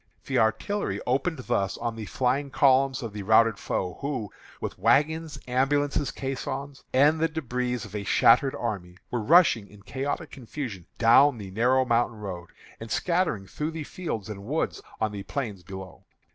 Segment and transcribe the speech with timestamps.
[0.25, 5.37] The artillery opened thus on the flying columns of the routed foe, who, with wagons,
[5.47, 11.37] ambulances, caissons, and the débris of a shattered army, were rushing in chaotic confusion down
[11.37, 16.03] the narrow mountain road, and scattering through the fields and woods on the plains below."